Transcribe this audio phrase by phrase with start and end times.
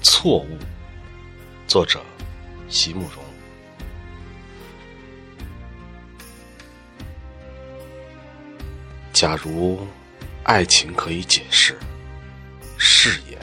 [0.00, 0.58] 错误，
[1.68, 2.00] 作者
[2.68, 3.27] 席慕容。
[9.20, 9.84] 假如
[10.44, 11.76] 爱情可以解释，
[12.76, 13.36] 誓言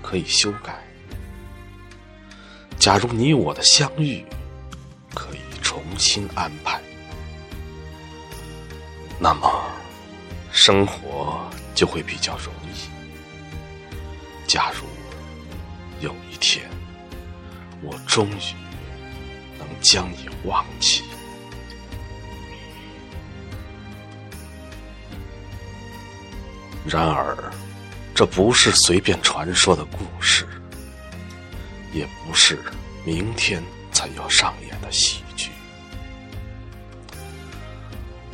[0.00, 0.82] 可以修改，
[2.78, 4.24] 假如你我的相遇
[5.14, 6.80] 可以重新安排，
[9.18, 9.70] 那么
[10.50, 12.88] 生活就会比较容易。
[14.46, 14.86] 假如。
[16.00, 16.64] 有一天，
[17.82, 18.54] 我终于
[19.58, 21.02] 能将你忘记。
[26.86, 27.36] 然而，
[28.14, 30.46] 这不是随便传说的故事，
[31.92, 32.58] 也不是
[33.04, 33.62] 明天
[33.92, 35.50] 才要上演的喜剧。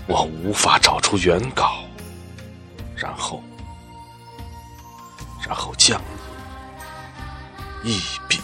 [0.06, 1.84] 我无法找出原稿，
[2.94, 3.42] 然后，
[5.46, 6.00] 然后将
[7.82, 7.92] 你。
[7.92, 8.40] 一笔